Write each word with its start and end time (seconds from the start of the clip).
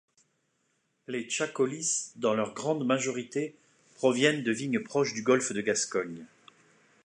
Les 1.07 1.25
txakolis, 1.27 2.11
dans 2.15 2.33
leur 2.33 2.55
grande 2.55 2.83
majorité, 2.83 3.53
proviennent 3.93 4.41
de 4.41 4.51
vignes 4.51 4.79
proches 4.79 5.13
du 5.13 5.21
golfe 5.21 5.51
de 5.51 5.61
Gascogne. 5.61 6.25